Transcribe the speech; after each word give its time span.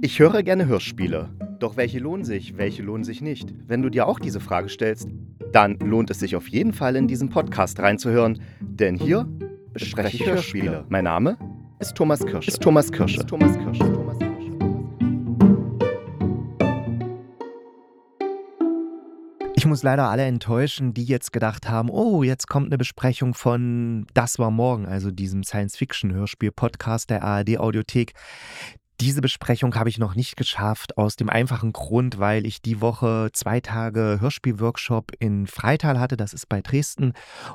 Ich 0.00 0.20
höre 0.20 0.44
gerne 0.44 0.66
Hörspiele. 0.66 1.28
Doch 1.58 1.76
welche 1.76 1.98
lohnen 1.98 2.24
sich, 2.24 2.56
welche 2.56 2.84
lohnen 2.84 3.02
sich 3.02 3.20
nicht? 3.20 3.52
Wenn 3.66 3.82
du 3.82 3.90
dir 3.90 4.06
auch 4.06 4.20
diese 4.20 4.38
Frage 4.38 4.68
stellst, 4.68 5.08
dann 5.52 5.76
lohnt 5.80 6.08
es 6.10 6.20
sich 6.20 6.36
auf 6.36 6.46
jeden 6.46 6.72
Fall 6.72 6.94
in 6.94 7.08
diesen 7.08 7.30
Podcast 7.30 7.80
reinzuhören, 7.80 8.40
denn 8.60 8.94
hier 8.94 9.26
bespreche 9.72 10.16
ich 10.16 10.24
Hörspiele. 10.24 10.84
Mein 10.88 11.02
Name 11.02 11.36
ist 11.80 11.96
Thomas 11.96 12.24
Kirsche. 12.24 12.48
Ist 12.48 12.62
Thomas 12.62 12.92
Kirsche. 12.92 13.18
Ist 13.18 13.28
Thomas 13.28 13.58
Kirsche. 13.58 13.92
Thomas 13.92 14.18
Kirsche. 14.20 14.28
Ich 19.56 19.66
muss 19.66 19.82
leider 19.82 20.08
alle 20.08 20.26
enttäuschen, 20.26 20.94
die 20.94 21.04
jetzt 21.04 21.32
gedacht 21.32 21.68
haben, 21.68 21.90
oh, 21.90 22.22
jetzt 22.22 22.46
kommt 22.46 22.66
eine 22.66 22.78
Besprechung 22.78 23.34
von 23.34 24.06
Das 24.14 24.38
war 24.38 24.52
morgen, 24.52 24.86
also 24.86 25.10
diesem 25.10 25.42
Science-Fiction-Hörspiel-Podcast 25.42 27.10
der 27.10 27.24
ARD-Audiothek. 27.24 28.12
Diese 29.00 29.20
Besprechung 29.20 29.76
habe 29.76 29.88
ich 29.88 29.98
noch 29.98 30.16
nicht 30.16 30.36
geschafft, 30.36 30.98
aus 30.98 31.14
dem 31.14 31.30
einfachen 31.30 31.72
Grund, 31.72 32.18
weil 32.18 32.44
ich 32.44 32.62
die 32.62 32.80
Woche 32.80 33.28
zwei 33.32 33.60
Tage 33.60 34.18
Hörspielworkshop 34.20 35.12
in 35.20 35.46
Freital 35.46 36.00
hatte, 36.00 36.16
das 36.16 36.34
ist 36.34 36.48
bei 36.48 36.60
Dresden. 36.62 37.12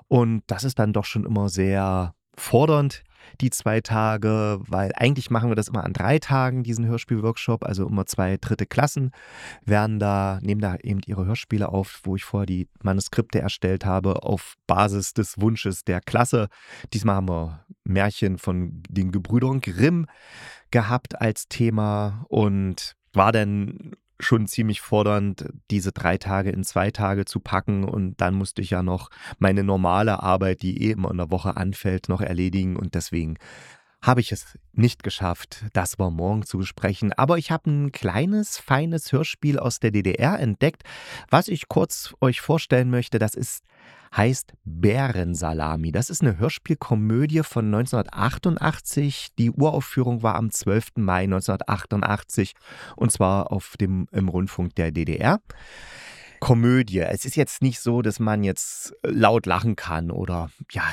Und 0.07 0.43
das 0.47 0.63
ist 0.63 0.79
dann 0.79 0.93
doch 0.93 1.03
schon 1.03 1.25
immer 1.25 1.49
sehr 1.49 2.15
fordernd, 2.37 3.03
die 3.41 3.49
zwei 3.49 3.81
Tage, 3.81 4.59
weil 4.67 4.91
eigentlich 4.95 5.29
machen 5.29 5.49
wir 5.49 5.55
das 5.55 5.67
immer 5.67 5.83
an 5.83 5.93
drei 5.93 6.19
Tagen, 6.19 6.63
diesen 6.63 6.85
Hörspielworkshop, 6.85 7.65
also 7.65 7.87
immer 7.87 8.05
zwei 8.05 8.37
dritte 8.37 8.65
Klassen 8.65 9.11
werden 9.65 9.99
da, 9.99 10.39
nehmen 10.41 10.61
da 10.61 10.75
eben 10.77 11.01
ihre 11.05 11.25
Hörspiele 11.25 11.69
auf, 11.69 12.01
wo 12.03 12.15
ich 12.15 12.23
vorher 12.23 12.45
die 12.45 12.67
Manuskripte 12.81 13.39
erstellt 13.39 13.85
habe, 13.85 14.23
auf 14.23 14.55
Basis 14.67 15.13
des 15.13 15.39
Wunsches 15.39 15.83
der 15.83 16.01
Klasse. 16.01 16.47
Diesmal 16.93 17.15
haben 17.15 17.29
wir 17.29 17.65
Märchen 17.83 18.37
von 18.37 18.81
den 18.89 19.11
Gebrüdern 19.11 19.61
Grimm 19.61 20.05
gehabt 20.73 21.21
als 21.21 21.47
Thema 21.47 22.25
und 22.29 22.95
war 23.13 23.31
dann 23.31 23.91
schon 24.19 24.47
ziemlich 24.47 24.81
fordernd, 24.81 25.45
diese 25.69 25.91
drei 25.91 26.17
Tage 26.17 26.49
in 26.49 26.63
zwei 26.63 26.89
Tage 26.89 27.25
zu 27.25 27.39
packen. 27.39 27.83
Und 27.83 28.19
dann 28.21 28.33
musste 28.33 28.63
ich 28.63 28.71
ja 28.71 28.81
noch 28.81 29.09
meine 29.37 29.63
normale 29.63 30.23
Arbeit, 30.23 30.63
die 30.63 30.83
eh 30.83 30.91
immer 30.91 31.11
in 31.11 31.17
der 31.17 31.29
Woche 31.29 31.57
anfällt, 31.57 32.09
noch 32.09 32.21
erledigen. 32.21 32.75
Und 32.75 32.95
deswegen 32.95 33.35
habe 34.01 34.19
ich 34.19 34.31
es 34.31 34.57
nicht 34.71 35.03
geschafft, 35.03 35.63
das 35.73 35.99
war 35.99 36.09
morgen 36.09 36.43
zu 36.43 36.57
besprechen. 36.57 37.13
Aber 37.13 37.37
ich 37.37 37.51
habe 37.51 37.69
ein 37.69 37.91
kleines, 37.91 38.57
feines 38.57 39.11
Hörspiel 39.11 39.59
aus 39.59 39.79
der 39.79 39.91
DDR 39.91 40.39
entdeckt, 40.39 40.81
was 41.29 41.49
ich 41.49 41.67
kurz 41.67 42.15
euch 42.19 42.41
vorstellen 42.41 42.89
möchte. 42.89 43.19
Das 43.19 43.35
ist 43.35 43.63
heißt 44.15 44.53
Bärensalami. 44.63 45.91
Das 45.91 46.09
ist 46.09 46.21
eine 46.21 46.37
Hörspielkomödie 46.37 47.43
von 47.43 47.65
1988. 47.65 49.29
Die 49.37 49.51
Uraufführung 49.51 50.21
war 50.21 50.35
am 50.35 50.51
12. 50.51 50.97
Mai 50.97 51.23
1988 51.23 52.53
und 52.95 53.11
zwar 53.11 53.51
auf 53.51 53.75
dem, 53.79 54.07
im 54.11 54.29
Rundfunk 54.29 54.75
der 54.75 54.91
DDR. 54.91 55.39
Komödie. 56.43 56.99
Es 56.99 57.25
ist 57.25 57.35
jetzt 57.35 57.61
nicht 57.61 57.79
so, 57.79 58.01
dass 58.01 58.19
man 58.19 58.43
jetzt 58.43 58.93
laut 59.03 59.45
lachen 59.45 59.75
kann 59.75 60.11
oder 60.11 60.49
ja, 60.71 60.83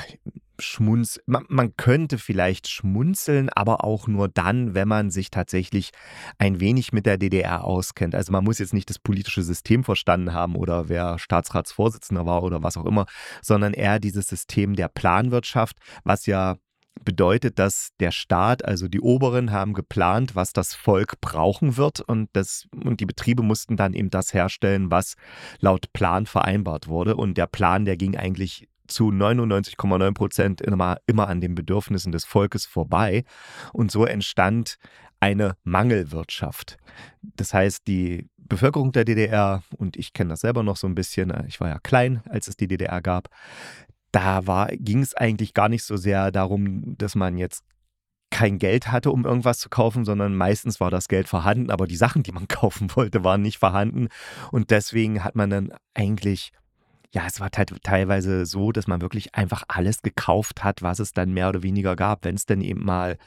schmunz 0.59 1.19
man, 1.25 1.45
man, 1.49 1.75
könnte 1.75 2.17
vielleicht 2.17 2.69
schmunzeln, 2.69 3.49
aber 3.49 3.83
auch 3.83 4.07
nur 4.07 4.29
dann, 4.29 4.75
wenn 4.75 4.87
man 4.87 5.11
sich 5.11 5.29
tatsächlich 5.29 5.91
ein 6.37 6.59
wenig 6.59 6.93
mit 6.93 7.05
der 7.05 7.17
DDR 7.17 7.65
auskennt. 7.65 8.15
Also 8.15 8.31
man 8.31 8.43
muss 8.43 8.59
jetzt 8.59 8.73
nicht 8.73 8.89
das 8.89 8.99
politische 8.99 9.43
System 9.43 9.83
verstanden 9.83 10.33
haben 10.33 10.55
oder 10.55 10.87
wer 10.87 11.19
Staatsratsvorsitzender 11.19 12.25
war 12.25 12.43
oder 12.43 12.63
was 12.63 12.77
auch 12.77 12.85
immer, 12.85 13.05
sondern 13.41 13.73
eher 13.73 13.99
dieses 13.99 14.27
System 14.27 14.75
der 14.75 14.87
Planwirtschaft, 14.87 15.77
was 16.03 16.27
ja 16.27 16.57
bedeutet, 17.03 17.59
dass 17.59 17.89
der 17.99 18.11
Staat, 18.11 18.65
also 18.65 18.87
die 18.87 19.01
Oberen, 19.01 19.51
haben 19.51 19.73
geplant, 19.73 20.35
was 20.35 20.53
das 20.53 20.73
Volk 20.73 21.19
brauchen 21.21 21.77
wird 21.77 22.01
und, 22.01 22.29
das, 22.33 22.67
und 22.83 22.99
die 22.99 23.05
Betriebe 23.05 23.43
mussten 23.43 23.77
dann 23.77 23.93
eben 23.93 24.09
das 24.09 24.33
herstellen, 24.33 24.91
was 24.91 25.15
laut 25.59 25.91
Plan 25.93 26.25
vereinbart 26.25 26.87
wurde. 26.87 27.15
Und 27.15 27.37
der 27.37 27.47
Plan, 27.47 27.85
der 27.85 27.97
ging 27.97 28.15
eigentlich 28.15 28.67
zu 28.87 29.09
99,9 29.09 30.13
Prozent 30.13 30.61
immer, 30.61 30.97
immer 31.07 31.27
an 31.27 31.41
den 31.41 31.55
Bedürfnissen 31.55 32.11
des 32.11 32.25
Volkes 32.25 32.65
vorbei. 32.65 33.23
Und 33.73 33.91
so 33.91 34.05
entstand 34.05 34.75
eine 35.19 35.55
Mangelwirtschaft. 35.63 36.77
Das 37.21 37.53
heißt, 37.53 37.87
die 37.87 38.27
Bevölkerung 38.37 38.91
der 38.91 39.05
DDR, 39.05 39.63
und 39.77 39.95
ich 39.95 40.11
kenne 40.11 40.31
das 40.31 40.41
selber 40.41 40.61
noch 40.61 40.75
so 40.75 40.87
ein 40.87 40.95
bisschen, 40.95 41.31
äh, 41.31 41.45
ich 41.47 41.61
war 41.61 41.69
ja 41.69 41.79
klein, 41.79 42.21
als 42.27 42.49
es 42.49 42.57
die 42.57 42.67
DDR 42.67 43.01
gab, 43.01 43.29
da 44.11 44.67
ging 44.71 45.01
es 45.01 45.15
eigentlich 45.15 45.53
gar 45.53 45.69
nicht 45.69 45.83
so 45.83 45.97
sehr 45.97 46.31
darum, 46.31 46.97
dass 46.97 47.15
man 47.15 47.37
jetzt 47.37 47.63
kein 48.29 48.59
Geld 48.59 48.91
hatte, 48.91 49.11
um 49.11 49.25
irgendwas 49.25 49.59
zu 49.59 49.69
kaufen, 49.69 50.05
sondern 50.05 50.35
meistens 50.35 50.79
war 50.79 50.89
das 50.89 51.07
Geld 51.07 51.27
vorhanden, 51.27 51.69
aber 51.69 51.85
die 51.85 51.97
Sachen, 51.97 52.23
die 52.23 52.31
man 52.31 52.47
kaufen 52.47 52.89
wollte, 52.95 53.23
waren 53.23 53.41
nicht 53.41 53.57
vorhanden. 53.57 54.07
Und 54.51 54.71
deswegen 54.71 55.23
hat 55.23 55.35
man 55.35 55.49
dann 55.49 55.73
eigentlich 55.93 56.51
ja, 57.13 57.23
es 57.27 57.41
war 57.41 57.51
teilweise 57.51 58.45
so, 58.45 58.71
dass 58.71 58.87
man 58.87 59.01
wirklich 59.01 59.35
einfach 59.35 59.63
alles 59.67 60.01
gekauft 60.01 60.63
hat, 60.63 60.81
was 60.81 60.99
es 60.99 61.11
dann 61.11 61.33
mehr 61.33 61.49
oder 61.49 61.61
weniger 61.61 61.97
gab. 61.97 62.23
Wenn 62.23 62.35
es 62.35 62.45
denn 62.45 62.61
eben 62.61 62.85
mal, 62.85 63.17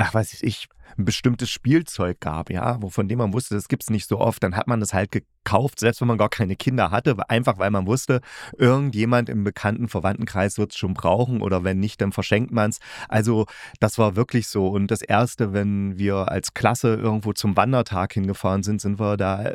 ach 0.00 0.14
weiß 0.14 0.42
ich, 0.42 0.68
ein 0.98 1.04
bestimmtes 1.04 1.50
Spielzeug 1.50 2.20
gab, 2.20 2.50
ja, 2.50 2.78
von 2.88 3.08
dem 3.08 3.18
man 3.18 3.32
wusste, 3.32 3.54
das 3.54 3.68
gibt 3.68 3.84
es 3.84 3.90
nicht 3.90 4.08
so 4.08 4.18
oft, 4.18 4.42
dann 4.42 4.56
hat 4.56 4.66
man 4.66 4.80
das 4.80 4.92
halt 4.92 5.12
gekauft, 5.12 5.78
selbst 5.78 6.00
wenn 6.00 6.08
man 6.08 6.18
gar 6.18 6.28
keine 6.28 6.56
Kinder 6.56 6.90
hatte, 6.90 7.16
einfach 7.28 7.58
weil 7.58 7.70
man 7.70 7.86
wusste, 7.86 8.20
irgendjemand 8.58 9.28
im 9.28 9.44
bekannten 9.44 9.88
Verwandtenkreis 9.88 10.58
wird 10.58 10.72
es 10.72 10.78
schon 10.78 10.94
brauchen 10.94 11.42
oder 11.42 11.64
wenn 11.64 11.78
nicht, 11.78 12.00
dann 12.00 12.12
verschenkt 12.12 12.50
man 12.50 12.70
es. 12.70 12.80
Also 13.08 13.46
das 13.78 13.98
war 13.98 14.16
wirklich 14.16 14.48
so. 14.48 14.68
Und 14.68 14.90
das 14.90 15.02
Erste, 15.02 15.52
wenn 15.52 15.98
wir 15.98 16.30
als 16.30 16.54
Klasse 16.54 16.94
irgendwo 16.94 17.32
zum 17.32 17.56
Wandertag 17.56 18.14
hingefahren 18.14 18.62
sind, 18.62 18.80
sind 18.80 18.98
wir 18.98 19.16
da 19.16 19.54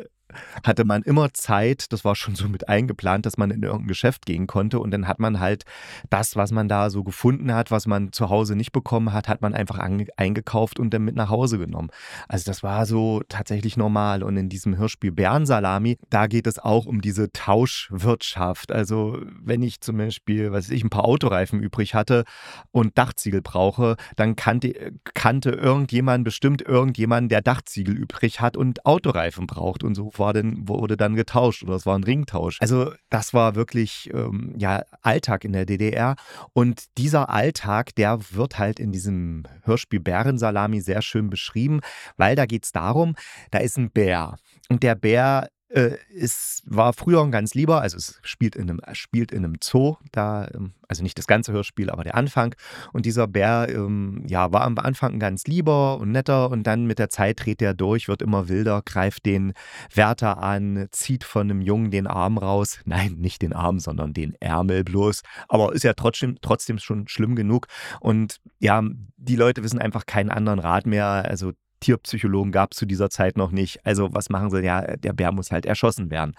hatte 0.64 0.86
man 0.86 1.02
immer 1.04 1.34
Zeit, 1.34 1.92
das 1.92 2.06
war 2.06 2.16
schon 2.16 2.36
so 2.36 2.48
mit 2.48 2.70
eingeplant, 2.70 3.26
dass 3.26 3.38
man 3.38 3.52
in 3.52 3.64
irgendein 3.64 3.88
Geschäft 3.88 4.26
gehen 4.26 4.48
konnte 4.48 4.80
und 4.80 4.92
dann 4.92 5.08
hat 5.08 5.20
man 5.20 5.40
halt 5.40 5.64
das, 6.10 6.36
was 6.36 6.52
man 6.52 6.68
da 6.68 6.90
so 6.90 7.04
gefunden 7.04 7.54
hat, 7.54 7.72
was 7.72 7.88
man 7.88 8.12
zu 8.12 8.30
Hause 8.30 8.56
nicht 8.56 8.72
bekommen 8.72 9.14
hat, 9.14 9.28
hat 9.28 9.42
man 9.42 9.54
einfach 9.54 9.80
eingekauft 9.80 10.80
und 10.80 10.94
dann 10.94 11.04
mit 11.04 11.16
nach 11.16 11.30
Hause 11.30 11.58
genommen. 11.58 11.90
Also 12.28 12.50
das 12.50 12.64
war 12.64 12.86
so 12.86 13.22
tatsächlich 13.30 13.78
normal 13.78 14.24
und 14.24 14.38
in 14.38 14.50
diesem 14.50 14.78
Hörspiel 14.78 15.12
Bärensalami, 15.12 15.98
da 16.10 16.28
geht 16.28 16.48
es 16.48 16.60
auch 16.60 16.86
um 16.86 17.02
diese 17.02 17.32
Tauschwirtschaft. 17.32 18.72
Also 18.72 19.20
wenn 19.42 19.62
ich 19.62 19.82
zum 19.82 19.98
Beispiel, 19.98 20.52
was 20.52 20.70
ich, 20.70 20.84
ein 20.84 20.90
paar 20.90 21.06
Autoreifen 21.06 21.62
übrig 21.62 21.96
hatte 21.96 22.24
und 22.72 22.98
Dachziegel 22.98 23.42
brauche, 23.42 23.96
dann 24.16 24.36
kannte, 24.36 24.94
kannte 25.14 25.52
irgendjemand 25.52 26.24
bestimmt 26.24 26.62
irgendjemand, 26.62 27.32
der 27.32 27.42
Dachziegel 27.42 27.96
übrig 27.96 28.42
hat 28.42 28.58
und 28.58 28.86
Autoreifen 28.86 29.48
braucht 29.48 29.84
und 29.84 29.96
so 29.96 30.12
war 30.26 30.34
denn, 30.34 30.68
wurde 30.68 30.98
dann 30.98 31.16
getauscht 31.16 31.64
oder 31.64 31.76
es 31.76 31.86
war 31.86 31.96
ein 31.96 32.04
Ringtausch. 32.04 32.58
Also 32.60 32.92
das 33.10 33.34
war 33.34 33.54
wirklich 33.54 34.10
ähm, 34.12 34.56
ja, 34.58 34.84
Alltag 35.04 35.46
in 35.46 35.54
der 35.54 35.68
DDR. 35.68 36.16
Und 36.54 36.86
dieser 36.98 37.30
Alltag, 37.30 37.94
der 37.94 38.20
wird 38.32 38.58
halt 38.58 38.80
in 38.80 38.92
diesem 38.92 39.44
Hörspiel 39.64 40.00
Bärensalami 40.00 40.82
sehr 40.82 41.04
schön 41.04 41.30
beschrieben, 41.30 41.82
weil 42.18 42.36
da 42.36 42.48
geht 42.48 42.66
es 42.66 42.72
darum, 42.72 43.16
da 43.52 43.60
ist 43.60 43.78
ein 43.78 43.92
Bär. 43.92 44.38
Und 44.68 44.82
der 44.82 44.96
Bär 44.96 45.48
äh, 45.76 45.98
es 46.18 46.64
war 46.66 46.94
früher 46.94 47.22
ein 47.22 47.32
ganz 47.32 47.54
lieber, 47.54 47.82
also 47.82 47.98
es 47.98 48.18
spielt 48.24 48.56
in 48.56 48.70
einem, 48.70 48.82
spielt 48.94 49.34
in 49.34 49.44
einem 49.44 49.56
Zoo, 49.62 49.98
da, 50.14 50.48
ähm, 50.54 50.72
also 50.88 51.04
nicht 51.04 51.18
das 51.18 51.28
ganze 51.28 51.52
Hörspiel, 51.52 51.90
aber 51.90 52.06
der 52.06 52.16
Anfang. 52.16 52.56
Und 52.94 53.06
dieser 53.06 53.28
Bär, 53.28 53.68
ähm, 53.70 54.24
ja, 54.26 54.54
war 54.54 54.62
am 54.62 54.78
Anfang 54.78 55.16
ein 55.16 55.20
ganz 55.20 55.48
lieber 55.48 55.98
und 56.00 56.12
netter 56.12 56.50
und 56.50 56.64
dann 56.64 56.86
mit 56.86 56.98
der 56.98 57.10
Zeit 57.10 57.46
dreht 57.46 57.62
er 57.62 57.74
durch, 57.74 58.08
wird 58.08 58.22
immer 58.22 58.48
wilder, 58.48 58.82
greift 58.86 59.26
den 59.26 59.52
Wärter 59.94 60.42
an, 60.42 60.88
zieht 60.92 61.26
von 61.26 61.52
einem 61.52 61.62
Jungen 61.62 61.92
den 61.92 62.08
Arm 62.08 62.38
raus. 62.38 62.80
Nein, 62.86 63.16
nicht 63.18 63.42
den 63.42 63.52
Arm, 63.52 63.80
sondern 63.80 64.14
den 64.14 64.36
Ärmel 64.40 64.86
bloß. 64.86 65.24
Aber 65.50 65.74
ist 65.74 65.84
ja 65.84 65.94
trotzdem, 65.94 66.38
trotzdem 66.42 66.80
schon 66.80 67.10
schlimm 67.10 67.36
genug. 67.36 67.68
Und 68.00 68.38
ja, 68.60 68.82
die 69.18 69.36
Leute 69.36 69.62
wissen 69.62 69.80
einfach 69.80 70.06
keinen 70.06 70.30
anderen 70.30 70.60
Rat 70.60 70.86
mehr. 70.86 71.06
Also 71.06 71.52
Tierpsychologen 71.86 72.52
gab 72.52 72.72
es 72.72 72.80
zu 72.80 72.88
dieser 72.88 73.12
Zeit 73.12 73.38
noch 73.38 73.52
nicht. 73.52 73.86
Also 73.86 74.12
was 74.12 74.30
machen 74.30 74.50
sie? 74.50 74.64
Ja, 74.64 74.82
der 74.82 75.14
Bär 75.14 75.32
muss 75.32 75.52
halt 75.52 75.68
erschossen 75.68 76.10
werden. 76.10 76.36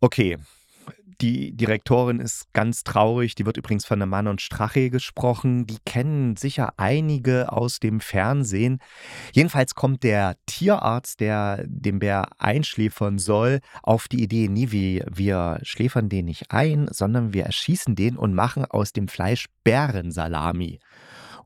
Okay, 0.00 0.38
die 1.20 1.56
Direktorin 1.56 2.18
ist 2.18 2.52
ganz 2.52 2.82
traurig. 2.82 3.36
Die 3.36 3.46
wird 3.46 3.56
übrigens 3.56 3.86
von 3.86 4.00
Mann 4.08 4.26
und 4.26 4.42
Strache 4.42 4.90
gesprochen. 4.90 5.66
Die 5.68 5.78
kennen 5.86 6.36
sicher 6.36 6.74
einige 6.78 7.52
aus 7.52 7.78
dem 7.78 8.00
Fernsehen. 8.00 8.80
Jedenfalls 9.32 9.76
kommt 9.76 10.02
der 10.02 10.36
Tierarzt, 10.46 11.20
der 11.20 11.62
den 11.64 12.00
Bär 12.00 12.28
einschläfern 12.38 13.18
soll, 13.18 13.60
auf 13.84 14.08
die 14.08 14.22
Idee, 14.22 14.48
nie 14.48 14.72
wie 14.72 15.04
wir 15.08 15.60
schläfern 15.62 16.08
den 16.08 16.24
nicht 16.24 16.50
ein, 16.50 16.88
sondern 16.90 17.32
wir 17.32 17.44
erschießen 17.44 17.94
den 17.94 18.16
und 18.16 18.34
machen 18.34 18.64
aus 18.64 18.92
dem 18.92 19.06
Fleisch 19.06 19.46
Bärensalami. 19.62 20.80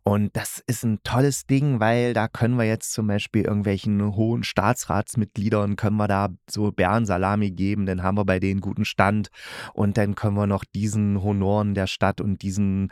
Und 0.03 0.35
das 0.35 0.63
ist 0.67 0.83
ein 0.83 1.03
tolles 1.05 1.47
Ding, 1.47 1.79
weil 1.79 2.15
da 2.15 2.27
können 2.27 2.57
wir 2.57 2.65
jetzt 2.65 2.93
zum 2.93 3.07
Beispiel 3.07 3.43
irgendwelchen 3.43 4.17
hohen 4.17 4.45
Staatsratsmitgliedern, 4.45 5.77
können 5.77 5.97
wir 5.97 6.09
da 6.09 6.29
so 6.49 6.73
Bärensalami 6.73 7.51
geben, 7.51 7.85
dann 7.85 8.03
haben 8.03 8.17
wir 8.17 8.25
bei 8.25 8.41
denen 8.41 8.61
guten 8.61 8.87
Stand 8.87 9.29
und 9.75 9.99
dann 9.99 10.15
können 10.15 10.37
wir 10.37 10.47
noch 10.47 10.65
diesen 10.65 11.23
Honoren 11.23 11.75
der 11.75 11.87
Stadt 11.87 12.21
und 12.23 12.41
diesen 12.41 12.91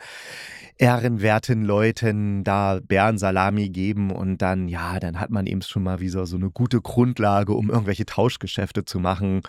ehrenwerten 0.77 1.63
Leuten 1.63 2.43
da 2.43 2.79
Bärensalami 2.81 3.69
geben 3.69 4.11
und 4.11 4.41
dann, 4.43 4.67
ja, 4.67 4.99
dann 4.99 5.19
hat 5.19 5.31
man 5.31 5.47
eben 5.47 5.63
schon 5.63 5.83
mal 5.83 5.99
wieder 5.99 6.27
so 6.27 6.37
eine 6.37 6.51
gute 6.51 6.79
Grundlage, 6.79 7.53
um 7.53 7.69
irgendwelche 7.69 8.05
Tauschgeschäfte 8.05 8.85
zu 8.85 8.99
machen. 8.99 9.41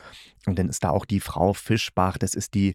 Und 0.46 0.58
dann 0.58 0.70
ist 0.70 0.82
da 0.82 0.90
auch 0.90 1.04
die 1.04 1.20
Frau 1.20 1.52
Fischbach, 1.52 2.16
das 2.16 2.34
ist 2.34 2.54
die 2.54 2.74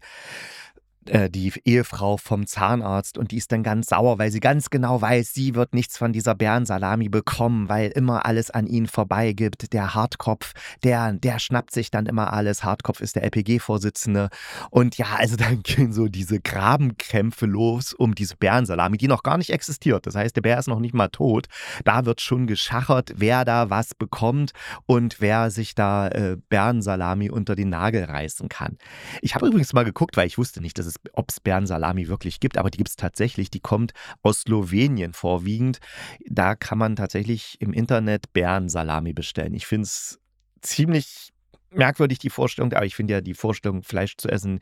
äh, 1.10 1.30
die 1.30 1.52
Ehefrau 1.64 2.16
vom 2.16 2.46
Zahnarzt 2.46 3.18
und 3.18 3.30
die 3.30 3.36
ist 3.36 3.52
dann 3.52 3.62
ganz 3.62 3.88
sauer, 3.88 4.18
weil 4.18 4.30
sie 4.30 4.40
ganz 4.40 4.70
genau 4.70 5.00
weiß, 5.00 5.34
sie 5.34 5.54
wird 5.54 5.74
nichts 5.74 5.98
von 5.98 6.12
dieser 6.12 6.34
Bärensalami 6.34 7.08
bekommen, 7.08 7.68
weil 7.68 7.90
immer 7.90 8.26
alles 8.26 8.50
an 8.50 8.66
ihn 8.66 8.86
vorbeigibt. 8.86 9.72
Der 9.72 9.94
Hartkopf, 9.94 10.52
der, 10.82 11.12
der 11.12 11.38
schnappt 11.38 11.72
sich 11.72 11.90
dann 11.90 12.06
immer 12.06 12.32
alles. 12.32 12.64
Hartkopf 12.64 13.00
ist 13.00 13.16
der 13.16 13.24
LPG-Vorsitzende. 13.24 14.28
Und 14.70 14.98
ja, 14.98 15.06
also 15.16 15.36
dann 15.36 15.62
gehen 15.62 15.92
so 15.92 16.08
diese 16.08 16.40
Grabenkrämpfe 16.40 17.46
los 17.46 17.94
um 17.94 18.14
diese 18.14 18.36
Bärensalami, 18.36 18.98
die 18.98 19.08
noch 19.08 19.22
gar 19.22 19.38
nicht 19.38 19.50
existiert. 19.50 20.06
Das 20.06 20.14
heißt, 20.14 20.36
der 20.36 20.42
Bär 20.42 20.58
ist 20.58 20.68
noch 20.68 20.80
nicht 20.80 20.94
mal 20.94 21.08
tot. 21.08 21.46
Da 21.84 22.04
wird 22.04 22.20
schon 22.20 22.46
geschachert, 22.46 23.12
wer 23.16 23.44
da 23.44 23.70
was 23.70 23.94
bekommt 23.94 24.52
und 24.86 25.20
wer 25.20 25.50
sich 25.50 25.74
da 25.74 26.08
äh, 26.08 26.36
Bärensalami 26.48 27.30
unter 27.30 27.54
den 27.54 27.68
Nagel 27.68 28.04
reißen 28.04 28.48
kann. 28.48 28.78
Ich 29.22 29.34
habe 29.34 29.46
übrigens 29.46 29.72
mal 29.72 29.84
geguckt, 29.84 30.16
weil 30.16 30.26
ich 30.26 30.38
wusste 30.38 30.60
nicht, 30.60 30.78
dass 30.78 30.86
es 30.86 30.95
ob 31.12 31.30
es 31.30 31.40
Bärensalami 31.40 32.08
wirklich 32.08 32.40
gibt, 32.40 32.58
aber 32.58 32.70
die 32.70 32.78
gibt 32.78 32.90
es 32.90 32.96
tatsächlich. 32.96 33.50
Die 33.50 33.60
kommt 33.60 33.92
aus 34.22 34.40
Slowenien 34.40 35.12
vorwiegend. 35.12 35.78
Da 36.26 36.54
kann 36.54 36.78
man 36.78 36.96
tatsächlich 36.96 37.56
im 37.60 37.72
Internet 37.72 38.32
Bärensalami 38.32 39.12
bestellen. 39.12 39.54
Ich 39.54 39.66
finde 39.66 39.84
es 39.84 40.20
ziemlich 40.60 41.32
merkwürdig, 41.70 42.18
die 42.18 42.30
Vorstellung, 42.30 42.72
aber 42.72 42.86
ich 42.86 42.96
finde 42.96 43.14
ja 43.14 43.20
die 43.20 43.34
Vorstellung, 43.34 43.82
Fleisch 43.82 44.16
zu 44.16 44.28
essen 44.28 44.60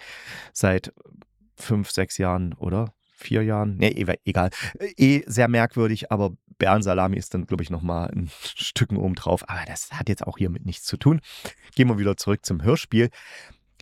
seit 0.52 0.92
fünf, 1.56 1.90
sechs 1.90 2.18
Jahren, 2.18 2.54
oder? 2.54 2.92
Vier 3.16 3.42
Jahren? 3.42 3.76
Nee, 3.76 4.04
egal. 4.24 4.50
Eh 4.96 5.22
sehr 5.26 5.48
merkwürdig, 5.48 6.10
aber 6.10 6.32
Bärensalami 6.58 7.16
ist 7.16 7.34
dann, 7.34 7.46
glaube 7.46 7.62
ich, 7.62 7.70
nochmal 7.70 8.10
ein 8.10 8.30
Stücken 8.56 8.96
oben 8.96 9.14
drauf. 9.14 9.48
Aber 9.48 9.60
das 9.66 9.90
hat 9.92 10.08
jetzt 10.08 10.26
auch 10.26 10.38
hiermit 10.38 10.66
nichts 10.66 10.84
zu 10.84 10.96
tun. 10.96 11.20
Gehen 11.74 11.88
wir 11.88 11.98
wieder 11.98 12.16
zurück 12.16 12.44
zum 12.44 12.62
Hörspiel. 12.62 13.10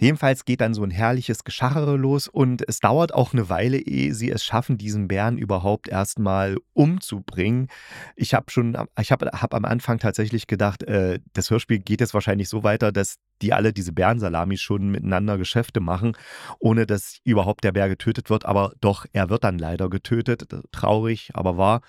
Jedenfalls 0.00 0.44
geht 0.44 0.60
dann 0.60 0.74
so 0.74 0.82
ein 0.82 0.90
herrliches 0.90 1.44
Geschachere 1.44 1.96
los 1.96 2.28
und 2.28 2.66
es 2.66 2.80
dauert 2.80 3.14
auch 3.14 3.32
eine 3.32 3.48
Weile, 3.48 3.78
ehe 3.78 4.14
sie 4.14 4.30
es 4.30 4.44
schaffen, 4.44 4.78
diesen 4.78 5.08
Bären 5.08 5.38
überhaupt 5.38 5.88
erstmal 5.88 6.56
umzubringen. 6.72 7.68
Ich 8.16 8.34
habe 8.34 8.50
schon, 8.50 8.76
ich 9.00 9.12
habe 9.12 9.30
hab 9.32 9.54
am 9.54 9.64
Anfang 9.64 9.98
tatsächlich 9.98 10.46
gedacht, 10.46 10.82
äh, 10.82 11.20
das 11.34 11.50
Hörspiel 11.50 11.78
geht 11.78 12.00
jetzt 12.00 12.14
wahrscheinlich 12.14 12.48
so 12.48 12.62
weiter, 12.64 12.90
dass 12.90 13.16
die 13.42 13.52
alle 13.52 13.72
diese 13.72 13.92
Bärensalami 13.92 14.56
schon 14.56 14.90
miteinander 14.90 15.36
Geschäfte 15.36 15.80
machen, 15.80 16.16
ohne 16.58 16.86
dass 16.86 17.18
überhaupt 17.24 17.64
der 17.64 17.72
Bär 17.72 17.88
getötet 17.88 18.30
wird. 18.30 18.46
Aber 18.46 18.72
doch, 18.80 19.06
er 19.12 19.30
wird 19.30 19.44
dann 19.44 19.58
leider 19.58 19.90
getötet. 19.90 20.46
Traurig, 20.72 21.30
aber 21.34 21.56
wahr. 21.56 21.82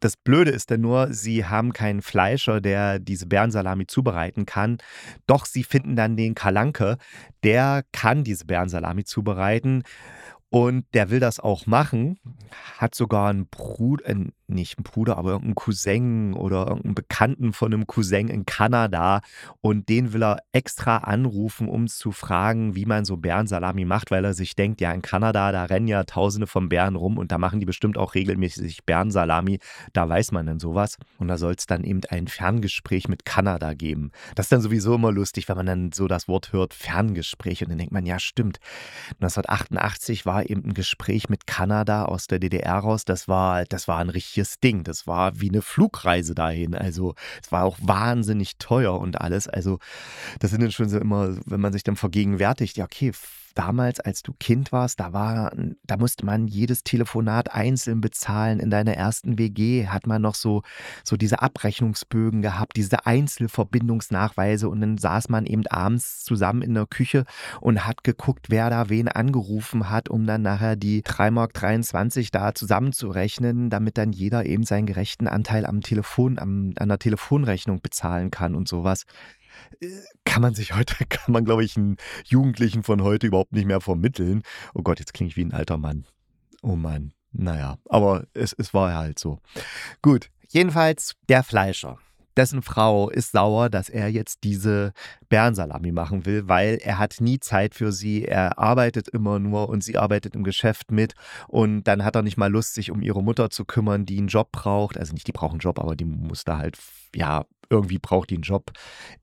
Das 0.00 0.16
Blöde 0.16 0.50
ist 0.50 0.70
dann 0.70 0.80
nur, 0.80 1.12
sie 1.12 1.44
haben 1.44 1.72
keinen 1.72 2.02
Fleischer, 2.02 2.60
der 2.60 2.98
diese 2.98 3.26
Bärensalami 3.26 3.86
zubereiten 3.86 4.46
kann. 4.46 4.78
Doch 5.26 5.46
sie 5.46 5.64
finden 5.64 5.96
dann 5.96 6.16
den 6.16 6.34
Kalanke, 6.34 6.98
der 7.42 7.84
kann 7.92 8.24
diese 8.24 8.44
Bärensalami 8.44 9.04
zubereiten. 9.04 9.84
Und 10.50 10.86
der 10.94 11.10
will 11.10 11.18
das 11.18 11.40
auch 11.40 11.66
machen, 11.66 12.20
hat 12.78 12.94
sogar 12.94 13.30
einen 13.30 13.48
Bruder, 13.48 14.08
äh, 14.08 14.26
nicht 14.48 14.78
einen 14.78 14.84
Bruder, 14.84 15.16
aber 15.16 15.30
irgendeinen 15.30 15.54
Cousin 15.54 16.34
oder 16.34 16.66
irgendeinen 16.66 16.94
Bekannten 16.94 17.52
von 17.52 17.72
einem 17.72 17.86
Cousin 17.86 18.28
in 18.28 18.46
Kanada. 18.46 19.20
Und 19.60 19.88
den 19.88 20.12
will 20.12 20.22
er 20.22 20.38
extra 20.52 20.98
anrufen, 20.98 21.68
um 21.68 21.88
zu 21.88 22.12
fragen, 22.12 22.74
wie 22.74 22.86
man 22.86 23.04
so 23.04 23.16
Bärensalami 23.16 23.84
macht, 23.84 24.10
weil 24.10 24.24
er 24.24 24.34
sich 24.34 24.54
denkt, 24.54 24.80
ja, 24.80 24.92
in 24.92 25.02
Kanada, 25.02 25.52
da 25.52 25.64
rennen 25.64 25.88
ja 25.88 26.04
tausende 26.04 26.46
von 26.46 26.68
Bären 26.68 26.96
rum 26.96 27.18
und 27.18 27.32
da 27.32 27.38
machen 27.38 27.60
die 27.60 27.66
bestimmt 27.66 27.98
auch 27.98 28.14
regelmäßig 28.14 28.84
Bärensalami. 28.84 29.58
Da 29.92 30.08
weiß 30.08 30.32
man 30.32 30.46
dann 30.46 30.60
sowas. 30.60 30.96
Und 31.18 31.28
da 31.28 31.38
soll 31.38 31.54
es 31.56 31.66
dann 31.66 31.84
eben 31.84 32.00
ein 32.10 32.28
Ferngespräch 32.28 33.08
mit 33.08 33.24
Kanada 33.24 33.74
geben. 33.74 34.10
Das 34.34 34.46
ist 34.46 34.52
dann 34.52 34.60
sowieso 34.60 34.94
immer 34.94 35.12
lustig, 35.12 35.48
wenn 35.48 35.56
man 35.56 35.66
dann 35.66 35.92
so 35.92 36.08
das 36.08 36.28
Wort 36.28 36.52
hört, 36.52 36.74
Ferngespräch. 36.74 37.62
Und 37.62 37.70
dann 37.70 37.78
denkt 37.78 37.92
man, 37.92 38.06
ja, 38.06 38.18
stimmt. 38.18 38.58
1988 39.20 40.26
war 40.26 40.48
eben 40.48 40.64
ein 40.64 40.74
Gespräch 40.74 41.28
mit 41.28 41.46
Kanada 41.46 42.04
aus 42.04 42.26
der 42.26 42.38
DDR 42.38 42.78
raus. 42.78 43.04
Das 43.04 43.28
war, 43.28 43.64
das 43.64 43.88
war 43.88 43.98
ein 43.98 44.10
richtiges 44.10 44.43
Ding. 44.60 44.84
Das 44.84 45.06
war 45.06 45.40
wie 45.40 45.50
eine 45.50 45.62
Flugreise 45.62 46.34
dahin. 46.34 46.74
Also 46.74 47.14
es 47.42 47.52
war 47.52 47.64
auch 47.64 47.78
wahnsinnig 47.80 48.56
teuer 48.58 48.98
und 48.98 49.20
alles. 49.20 49.48
Also 49.48 49.78
das 50.40 50.50
sind 50.50 50.62
dann 50.62 50.72
schon 50.72 50.88
so 50.88 50.98
immer, 50.98 51.36
wenn 51.46 51.60
man 51.60 51.72
sich 51.72 51.82
dann 51.82 51.96
vergegenwärtigt, 51.96 52.76
ja, 52.76 52.84
okay, 52.84 53.12
damals, 53.54 54.00
als 54.00 54.22
du 54.22 54.32
Kind 54.32 54.72
warst, 54.72 55.00
da 55.00 55.12
war, 55.12 55.52
da 55.84 55.96
musste 55.96 56.26
man 56.26 56.46
jedes 56.46 56.84
Telefonat 56.84 57.52
einzeln 57.52 58.00
bezahlen. 58.00 58.60
In 58.60 58.70
deiner 58.70 58.94
ersten 58.94 59.38
WG 59.38 59.86
hat 59.86 60.06
man 60.06 60.22
noch 60.22 60.34
so, 60.34 60.62
so 61.04 61.16
diese 61.16 61.40
Abrechnungsbögen 61.42 62.42
gehabt, 62.42 62.76
diese 62.76 63.06
Einzelverbindungsnachweise 63.06 64.68
und 64.68 64.80
dann 64.80 64.98
saß 64.98 65.28
man 65.28 65.46
eben 65.46 65.66
abends 65.66 66.24
zusammen 66.24 66.62
in 66.62 66.74
der 66.74 66.86
Küche 66.86 67.24
und 67.60 67.86
hat 67.86 68.04
geguckt, 68.04 68.46
wer 68.50 68.70
da 68.70 68.88
wen 68.88 69.08
angerufen 69.08 69.90
hat, 69.90 70.08
um 70.08 70.26
dann 70.26 70.42
nachher 70.42 70.76
die 70.76 71.02
3 71.02 71.30
Mark 71.30 71.54
23 71.54 72.30
da 72.30 72.54
zusammenzurechnen, 72.54 73.70
damit 73.70 73.98
dann 73.98 74.12
jeder 74.12 74.46
eben 74.46 74.64
seinen 74.64 74.86
gerechten 74.86 75.28
Anteil 75.28 75.66
am 75.66 75.80
Telefon, 75.80 76.38
am, 76.38 76.72
an 76.76 76.88
der 76.88 76.98
Telefonrechnung 76.98 77.80
bezahlen 77.80 78.30
kann 78.30 78.54
und 78.54 78.68
sowas. 78.68 79.06
Kann 80.24 80.42
man 80.42 80.54
sich 80.54 80.74
heute, 80.74 80.94
kann 81.08 81.32
man, 81.32 81.44
glaube 81.44 81.64
ich, 81.64 81.76
einen 81.76 81.96
Jugendlichen 82.24 82.82
von 82.82 83.02
heute 83.02 83.26
überhaupt 83.26 83.52
nicht 83.52 83.66
mehr 83.66 83.80
vermitteln. 83.80 84.42
Oh 84.74 84.82
Gott, 84.82 84.98
jetzt 84.98 85.14
klinge 85.14 85.28
ich 85.28 85.36
wie 85.36 85.44
ein 85.44 85.52
alter 85.52 85.76
Mann. 85.76 86.06
Oh 86.62 86.76
Mann. 86.76 87.12
Naja, 87.32 87.78
aber 87.88 88.26
es, 88.32 88.52
es 88.52 88.72
war 88.74 88.94
halt 88.94 89.18
so. 89.18 89.40
Gut, 90.02 90.30
jedenfalls 90.48 91.14
der 91.28 91.42
Fleischer 91.42 91.98
dessen 92.36 92.62
Frau 92.62 93.10
ist 93.10 93.32
sauer, 93.32 93.68
dass 93.70 93.88
er 93.88 94.08
jetzt 94.08 94.44
diese 94.44 94.92
Bärensalami 95.28 95.92
machen 95.92 96.26
will, 96.26 96.48
weil 96.48 96.78
er 96.82 96.98
hat 96.98 97.20
nie 97.20 97.38
Zeit 97.40 97.74
für 97.74 97.92
sie. 97.92 98.24
Er 98.24 98.58
arbeitet 98.58 99.08
immer 99.08 99.38
nur 99.38 99.68
und 99.68 99.84
sie 99.84 99.98
arbeitet 99.98 100.34
im 100.34 100.44
Geschäft 100.44 100.90
mit. 100.90 101.14
Und 101.48 101.84
dann 101.84 102.04
hat 102.04 102.16
er 102.16 102.22
nicht 102.22 102.36
mal 102.36 102.50
Lust, 102.50 102.74
sich 102.74 102.90
um 102.90 103.02
ihre 103.02 103.22
Mutter 103.22 103.50
zu 103.50 103.64
kümmern, 103.64 104.06
die 104.06 104.18
einen 104.18 104.28
Job 104.28 104.52
braucht. 104.52 104.98
Also 104.98 105.12
nicht, 105.12 105.26
die 105.26 105.32
braucht 105.32 105.52
einen 105.52 105.60
Job, 105.60 105.78
aber 105.78 105.96
die 105.96 106.04
muss 106.04 106.44
da 106.44 106.58
halt, 106.58 106.78
ja, 107.14 107.44
irgendwie 107.70 107.98
braucht 107.98 108.30
die 108.30 108.34
einen 108.34 108.42
Job. 108.42 108.72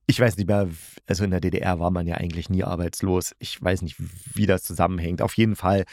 Ich 0.08 0.20
weiß 0.20 0.38
nicht 0.38 0.48
mehr, 0.48 0.68
also 1.08 1.24
in 1.24 1.32
der 1.32 1.40
DDR 1.40 1.80
war 1.80 1.92
man 1.92 2.08
ja 2.08 2.16
eigentlich 2.16 2.50
nie 2.50 2.64
arbeitslos. 2.64 3.34
Ich 3.40 3.62
weiß 3.62 3.82
nicht, 3.82 3.96
wie 4.34 4.46
das 4.46 4.64
zusammenhängt. 4.64 5.22
Auf 5.22 5.36
jeden 5.38 5.56
Fall 5.56 5.86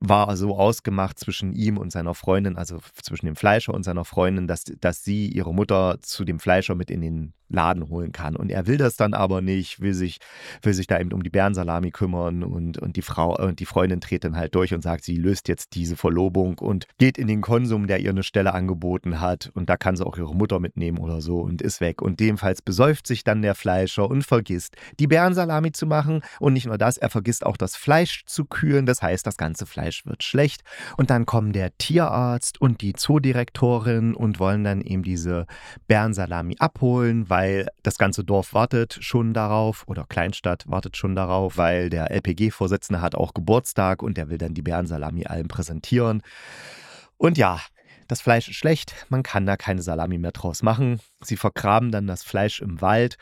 war 0.00 0.36
so 0.36 0.56
ausgemacht 0.56 1.18
zwischen 1.18 1.52
ihm 1.52 1.78
und 1.78 1.90
seiner 1.90 2.14
Freundin, 2.14 2.56
also 2.56 2.80
zwischen 3.02 3.26
dem 3.26 3.36
Fleischer 3.36 3.74
und 3.74 3.84
seiner 3.84 4.04
Freundin, 4.04 4.46
dass, 4.46 4.64
dass 4.64 5.04
sie 5.04 5.28
ihre 5.28 5.54
Mutter 5.54 5.98
zu 6.02 6.24
dem 6.24 6.38
Fleischer 6.38 6.74
mit 6.74 6.90
in 6.90 7.00
den 7.00 7.32
Laden 7.54 7.88
holen 7.88 8.12
kann. 8.12 8.36
Und 8.36 8.50
er 8.50 8.66
will 8.66 8.76
das 8.76 8.96
dann 8.96 9.14
aber 9.14 9.40
nicht, 9.40 9.80
will 9.80 9.94
sich, 9.94 10.18
will 10.62 10.74
sich 10.74 10.86
da 10.86 10.98
eben 11.00 11.12
um 11.12 11.22
die 11.22 11.30
Bärensalami 11.30 11.90
kümmern 11.90 12.42
und, 12.42 12.78
und 12.78 12.96
die 12.96 13.02
Frau 13.02 13.36
und 13.36 13.60
die 13.60 13.66
Freundin 13.66 14.00
dreht 14.00 14.24
dann 14.24 14.36
halt 14.36 14.54
durch 14.54 14.74
und 14.74 14.82
sagt, 14.82 15.04
sie 15.04 15.16
löst 15.16 15.48
jetzt 15.48 15.74
diese 15.74 15.96
Verlobung 15.96 16.58
und 16.58 16.86
geht 16.98 17.18
in 17.18 17.26
den 17.26 17.40
Konsum, 17.40 17.86
der 17.86 18.00
ihr 18.00 18.10
eine 18.10 18.22
Stelle 18.22 18.54
angeboten 18.54 19.20
hat. 19.20 19.50
Und 19.54 19.68
da 19.70 19.76
kann 19.76 19.96
sie 19.96 20.04
auch 20.04 20.16
ihre 20.18 20.34
Mutter 20.34 20.60
mitnehmen 20.60 20.98
oder 20.98 21.20
so 21.20 21.40
und 21.40 21.62
ist 21.62 21.80
weg. 21.80 22.02
Und 22.02 22.20
demfalls 22.20 22.62
besäuft 22.62 23.06
sich 23.06 23.24
dann 23.24 23.42
der 23.42 23.54
Fleischer 23.54 24.08
und 24.08 24.22
vergisst, 24.24 24.76
die 24.98 25.06
Bärensalami 25.06 25.72
zu 25.72 25.86
machen. 25.86 26.22
Und 26.40 26.54
nicht 26.54 26.66
nur 26.66 26.78
das, 26.78 26.96
er 26.96 27.10
vergisst 27.10 27.46
auch 27.46 27.56
das 27.56 27.76
Fleisch 27.76 28.24
zu 28.26 28.44
kühlen. 28.44 28.86
Das 28.86 29.02
heißt, 29.02 29.26
das 29.26 29.36
ganze 29.36 29.66
Fleisch 29.66 30.04
wird 30.06 30.22
schlecht. 30.22 30.62
Und 30.96 31.10
dann 31.10 31.26
kommen 31.26 31.52
der 31.52 31.76
Tierarzt 31.78 32.60
und 32.60 32.80
die 32.80 32.92
Zoodirektorin 32.92 34.14
und 34.14 34.38
wollen 34.40 34.64
dann 34.64 34.80
eben 34.80 35.02
diese 35.02 35.46
Bärensalami 35.86 36.56
abholen, 36.58 37.28
weil 37.28 37.43
weil 37.44 37.68
das 37.82 37.98
ganze 37.98 38.24
Dorf 38.24 38.54
wartet 38.54 38.98
schon 39.00 39.34
darauf 39.34 39.86
oder 39.86 40.06
Kleinstadt 40.08 40.64
wartet 40.66 40.96
schon 40.96 41.14
darauf, 41.14 41.58
weil 41.58 41.90
der 41.90 42.10
LPG-Vorsitzende 42.10 43.02
hat 43.02 43.14
auch 43.14 43.34
Geburtstag 43.34 44.02
und 44.02 44.16
der 44.16 44.30
will 44.30 44.38
dann 44.38 44.54
die 44.54 44.62
Bärensalami 44.62 45.26
allen 45.26 45.48
präsentieren. 45.48 46.22
Und 47.18 47.36
ja, 47.36 47.60
das 48.08 48.22
Fleisch 48.22 48.48
ist 48.48 48.56
schlecht, 48.56 48.94
man 49.10 49.22
kann 49.22 49.44
da 49.44 49.56
keine 49.56 49.82
Salami 49.82 50.16
mehr 50.18 50.32
draus 50.32 50.62
machen. 50.62 51.00
Sie 51.22 51.36
vergraben 51.36 51.90
dann 51.90 52.06
das 52.06 52.22
Fleisch 52.22 52.60
im 52.60 52.80
Wald 52.80 53.18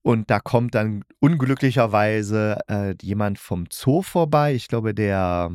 und 0.00 0.30
da 0.30 0.40
kommt 0.40 0.74
dann 0.74 1.04
unglücklicherweise 1.20 2.58
äh, 2.68 2.94
jemand 3.02 3.38
vom 3.38 3.66
Zoo 3.70 4.02
vorbei. 4.02 4.54
Ich 4.54 4.68
glaube, 4.68 4.94
der. 4.94 5.54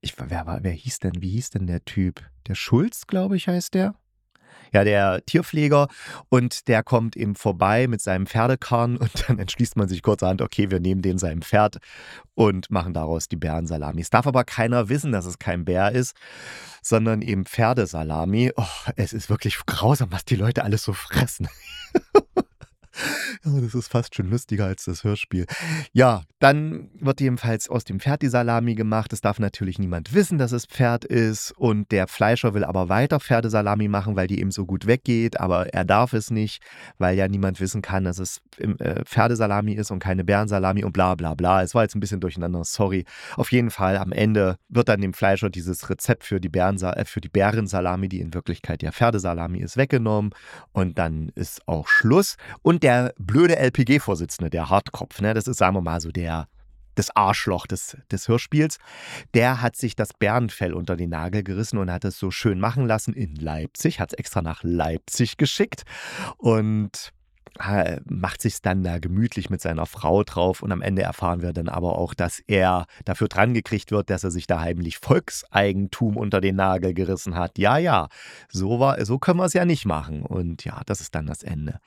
Ich, 0.00 0.14
wer, 0.16 0.58
wer 0.62 0.72
hieß 0.72 1.00
denn? 1.00 1.20
Wie 1.20 1.30
hieß 1.30 1.50
denn 1.50 1.66
der 1.66 1.84
Typ? 1.84 2.22
Der 2.46 2.54
Schulz, 2.54 3.06
glaube 3.06 3.36
ich, 3.36 3.48
heißt 3.48 3.74
der. 3.74 3.94
Ja, 4.72 4.84
der 4.84 5.24
Tierpfleger 5.24 5.88
und 6.28 6.68
der 6.68 6.82
kommt 6.82 7.16
eben 7.16 7.34
vorbei 7.34 7.86
mit 7.86 8.00
seinem 8.00 8.26
Pferdekarren 8.26 8.96
und 8.96 9.10
dann 9.28 9.38
entschließt 9.38 9.76
man 9.76 9.88
sich 9.88 10.02
kurzerhand, 10.02 10.42
okay, 10.42 10.70
wir 10.70 10.80
nehmen 10.80 11.02
den 11.02 11.18
seinem 11.18 11.42
Pferd 11.42 11.78
und 12.34 12.70
machen 12.70 12.94
daraus 12.94 13.28
die 13.28 13.36
Bärensalami. 13.36 14.00
Es 14.00 14.10
darf 14.10 14.26
aber 14.26 14.44
keiner 14.44 14.88
wissen, 14.88 15.12
dass 15.12 15.26
es 15.26 15.38
kein 15.38 15.64
Bär 15.64 15.92
ist, 15.92 16.16
sondern 16.82 17.22
eben 17.22 17.44
Pferdesalami. 17.44 18.52
Oh, 18.56 18.64
es 18.96 19.12
ist 19.12 19.28
wirklich 19.28 19.58
grausam, 19.66 20.12
was 20.12 20.24
die 20.24 20.36
Leute 20.36 20.64
alles 20.64 20.84
so 20.84 20.92
fressen. 20.92 21.48
Das 23.44 23.74
ist 23.74 23.88
fast 23.88 24.14
schon 24.14 24.30
lustiger 24.30 24.66
als 24.66 24.84
das 24.84 25.04
Hörspiel. 25.04 25.46
Ja, 25.92 26.22
dann 26.38 26.90
wird 27.00 27.20
jedenfalls 27.20 27.68
aus 27.68 27.84
dem 27.84 28.00
Pferd 28.00 28.22
die 28.22 28.28
Salami 28.28 28.74
gemacht. 28.74 29.12
Es 29.12 29.20
darf 29.20 29.38
natürlich 29.38 29.78
niemand 29.78 30.14
wissen, 30.14 30.38
dass 30.38 30.52
es 30.52 30.66
Pferd 30.66 31.04
ist. 31.04 31.52
Und 31.52 31.90
der 31.92 32.08
Fleischer 32.08 32.54
will 32.54 32.64
aber 32.64 32.88
weiter 32.88 33.20
Pferdesalami 33.20 33.88
machen, 33.88 34.16
weil 34.16 34.26
die 34.26 34.40
eben 34.40 34.50
so 34.50 34.66
gut 34.66 34.86
weggeht. 34.86 35.40
Aber 35.40 35.72
er 35.72 35.84
darf 35.84 36.12
es 36.12 36.30
nicht, 36.30 36.62
weil 36.98 37.16
ja 37.16 37.28
niemand 37.28 37.60
wissen 37.60 37.82
kann, 37.82 38.04
dass 38.04 38.18
es 38.18 38.40
äh, 38.58 39.04
Pferdesalami 39.04 39.72
ist 39.72 39.90
und 39.90 39.98
keine 39.98 40.24
Bärensalami 40.24 40.84
und 40.84 40.92
bla 40.92 41.14
bla 41.14 41.34
bla. 41.34 41.62
Es 41.62 41.74
war 41.74 41.82
jetzt 41.82 41.94
ein 41.94 42.00
bisschen 42.00 42.20
durcheinander, 42.20 42.64
sorry. 42.64 43.04
Auf 43.36 43.52
jeden 43.52 43.70
Fall, 43.70 43.96
am 43.96 44.12
Ende 44.12 44.58
wird 44.68 44.88
dann 44.88 45.00
dem 45.00 45.14
Fleischer 45.14 45.50
dieses 45.50 45.90
Rezept 45.90 46.24
für 46.24 46.40
die, 46.40 46.48
Bärensa 46.48 46.92
äh, 46.92 47.04
für 47.04 47.20
die 47.20 47.28
Bärensalami, 47.28 48.08
die 48.08 48.20
in 48.20 48.34
Wirklichkeit 48.34 48.82
ja 48.82 48.92
Pferdesalami 48.92 49.58
ist, 49.58 49.76
weggenommen. 49.76 50.30
Und 50.72 50.98
dann 50.98 51.30
ist 51.34 51.66
auch 51.66 51.88
Schluss. 51.88 52.36
Und 52.62 52.82
der 52.82 52.87
blöde 53.18 53.56
LPG-Vorsitzende, 53.56 54.50
der 54.50 54.70
Hartkopf, 54.70 55.20
ne, 55.20 55.34
das 55.34 55.46
ist, 55.46 55.58
sagen 55.58 55.76
wir 55.76 55.82
mal, 55.82 56.00
so 56.00 56.10
der 56.10 56.48
das 56.98 57.14
Arschloch 57.14 57.66
des, 57.66 57.96
des 58.10 58.26
Hörspiels, 58.26 58.78
der 59.32 59.62
hat 59.62 59.76
sich 59.76 59.94
das 59.94 60.12
Bärenfell 60.12 60.74
unter 60.74 60.96
den 60.96 61.10
Nagel 61.10 61.44
gerissen 61.44 61.78
und 61.78 61.92
hat 61.92 62.04
es 62.04 62.18
so 62.18 62.30
schön 62.32 62.58
machen 62.58 62.86
lassen 62.86 63.14
in 63.14 63.36
Leipzig, 63.36 64.00
hat 64.00 64.12
es 64.12 64.18
extra 64.18 64.42
nach 64.42 64.64
Leipzig 64.64 65.36
geschickt 65.36 65.84
und 66.38 67.12
macht 68.04 68.42
sich 68.42 68.62
dann 68.62 68.82
da 68.82 68.98
gemütlich 68.98 69.50
mit 69.50 69.60
seiner 69.60 69.86
Frau 69.86 70.22
drauf 70.22 70.62
und 70.62 70.72
am 70.72 70.82
Ende 70.82 71.02
erfahren 71.02 71.42
wir 71.42 71.52
dann 71.52 71.68
aber 71.68 71.98
auch, 71.98 72.14
dass 72.14 72.40
er 72.46 72.86
dafür 73.04 73.28
dran 73.28 73.54
gekriegt 73.54 73.90
wird, 73.90 74.10
dass 74.10 74.24
er 74.24 74.30
sich 74.30 74.46
da 74.46 74.60
heimlich 74.60 74.98
Volkseigentum 74.98 76.16
unter 76.16 76.40
den 76.40 76.56
Nagel 76.56 76.94
gerissen 76.94 77.34
hat. 77.34 77.58
Ja, 77.58 77.78
ja, 77.78 78.08
so, 78.50 78.80
war, 78.80 79.04
so 79.04 79.18
können 79.18 79.38
wir 79.38 79.44
es 79.44 79.52
ja 79.52 79.64
nicht 79.64 79.86
machen. 79.86 80.22
Und 80.22 80.64
ja, 80.64 80.82
das 80.86 81.00
ist 81.00 81.14
dann 81.14 81.26
das 81.26 81.42
Ende. 81.42 81.80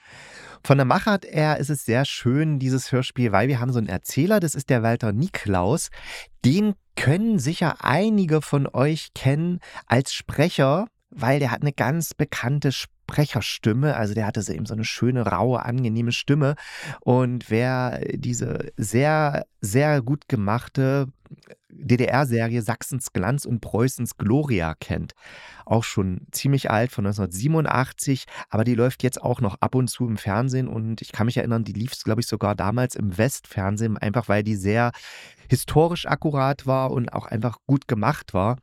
Von 0.64 0.78
der 0.78 0.86
Machart 0.86 1.26
her 1.26 1.58
ist 1.58 1.70
es 1.70 1.86
sehr 1.86 2.06
schön, 2.06 2.60
dieses 2.60 2.92
Hörspiel, 2.92 3.32
weil 3.32 3.48
wir 3.48 3.60
haben 3.60 3.74
so 3.74 3.80
einen 3.80 3.90
Erzähler, 3.90 4.40
das 4.40 4.56
ist 4.56 4.70
der 4.70 4.84
Walter 4.84 5.12
Niklaus. 5.12 5.90
Den 6.46 6.76
können 6.96 7.40
sicher 7.40 7.78
einige 7.80 8.42
von 8.42 8.68
euch 8.68 9.14
kennen 9.16 9.60
als 9.88 10.14
Sprecher, 10.14 10.88
weil 11.10 11.40
der 11.40 11.52
hat 11.52 11.62
eine 11.62 11.74
ganz 11.74 12.14
bekannte 12.14 12.72
Sprache. 12.72 13.01
Sprecherstimme. 13.12 13.96
Also 13.96 14.14
der 14.14 14.26
hatte 14.26 14.42
eben 14.54 14.66
so 14.66 14.74
eine 14.74 14.86
schöne, 14.86 15.26
raue, 15.26 15.64
angenehme 15.64 16.12
Stimme. 16.12 16.56
Und 17.02 17.50
wer 17.50 18.00
diese 18.14 18.72
sehr, 18.78 19.46
sehr 19.60 20.02
gut 20.02 20.28
gemachte 20.28 21.08
DDR-Serie 21.70 22.62
Sachsens 22.62 23.14
Glanz 23.14 23.46
und 23.46 23.62
Preußens 23.62 24.18
Gloria 24.18 24.76
kennt. 24.76 25.14
Auch 25.66 25.84
schon 25.84 26.28
ziemlich 26.32 26.70
alt, 26.70 26.92
von 26.92 27.06
1987, 27.06 28.26
aber 28.50 28.64
die 28.64 28.76
läuft 28.76 29.04
jetzt 29.04 29.22
auch 29.22 29.40
noch 29.40 29.56
ab 29.62 29.76
und 29.76 29.88
zu 29.88 30.06
im 30.06 30.18
Fernsehen 30.18 30.68
und 30.68 31.02
ich 31.02 31.12
kann 31.14 31.26
mich 31.26 31.38
erinnern, 31.38 31.64
die 31.64 31.74
lief, 31.74 31.94
glaube 32.04 32.22
ich, 32.22 32.28
sogar 32.28 32.56
damals 32.56 32.96
im 32.96 33.18
Westfernsehen, 33.18 33.98
einfach 33.98 34.28
weil 34.28 34.44
die 34.44 34.56
sehr 34.56 34.92
historisch 35.52 36.06
akkurat 36.06 36.66
war 36.66 36.92
und 36.92 37.12
auch 37.12 37.26
einfach 37.26 37.58
gut 37.68 37.86
gemacht 37.90 38.34
war. 38.34 38.56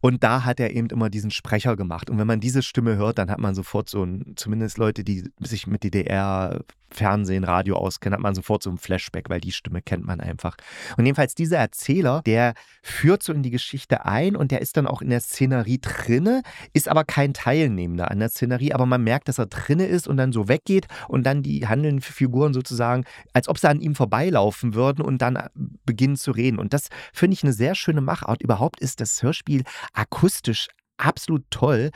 Und 0.00 0.24
da 0.24 0.44
hat 0.44 0.58
er 0.58 0.74
eben 0.74 0.88
immer 0.88 1.08
diesen 1.08 1.30
Sprecher 1.30 1.76
gemacht. 1.76 2.10
Und 2.10 2.18
wenn 2.18 2.26
man 2.26 2.40
diese 2.40 2.60
Stimme 2.60 2.96
hört, 2.96 3.18
dann 3.18 3.30
hat 3.30 3.38
man 3.38 3.54
sofort 3.54 3.88
so 3.88 4.02
ein, 4.02 4.32
zumindest 4.34 4.76
Leute, 4.76 5.04
die 5.04 5.30
sich 5.38 5.68
mit 5.68 5.84
DDR 5.84 6.58
Fernsehen, 6.94 7.44
Radio 7.44 7.76
auskennen, 7.76 8.14
hat 8.14 8.22
man 8.22 8.34
sofort 8.34 8.62
so 8.62 8.70
ein 8.70 8.78
Flashback, 8.78 9.28
weil 9.28 9.40
die 9.40 9.52
Stimme 9.52 9.82
kennt 9.82 10.04
man 10.04 10.20
einfach. 10.20 10.56
Und 10.96 11.04
jedenfalls 11.04 11.34
dieser 11.34 11.58
Erzähler, 11.58 12.22
der 12.24 12.54
führt 12.82 13.22
so 13.22 13.32
in 13.32 13.42
die 13.42 13.50
Geschichte 13.50 14.04
ein 14.04 14.36
und 14.36 14.52
der 14.52 14.60
ist 14.60 14.76
dann 14.76 14.86
auch 14.86 15.02
in 15.02 15.10
der 15.10 15.20
Szenerie 15.20 15.80
drinne, 15.80 16.42
ist 16.72 16.88
aber 16.88 17.04
kein 17.04 17.34
Teilnehmender 17.34 18.10
an 18.10 18.20
der 18.20 18.28
Szenerie, 18.28 18.72
aber 18.72 18.86
man 18.86 19.02
merkt, 19.02 19.28
dass 19.28 19.38
er 19.38 19.46
drinne 19.46 19.86
ist 19.86 20.06
und 20.06 20.16
dann 20.16 20.32
so 20.32 20.48
weggeht 20.48 20.86
und 21.08 21.24
dann 21.24 21.42
die 21.42 21.66
handelnden 21.66 22.00
Figuren 22.00 22.54
sozusagen, 22.54 23.04
als 23.32 23.48
ob 23.48 23.58
sie 23.58 23.68
an 23.68 23.80
ihm 23.80 23.94
vorbeilaufen 23.94 24.74
würden 24.74 25.02
und 25.02 25.20
dann 25.20 25.38
beginnen 25.84 26.16
zu 26.24 26.32
reden. 26.32 26.58
Und 26.58 26.72
das 26.72 26.88
finde 27.12 27.34
ich 27.34 27.44
eine 27.44 27.52
sehr 27.52 27.74
schöne 27.74 28.00
Machart. 28.00 28.42
Überhaupt 28.42 28.80
ist 28.80 29.00
das 29.00 29.22
Hörspiel 29.22 29.62
akustisch 29.92 30.68
absolut 30.96 31.44
toll. 31.50 31.90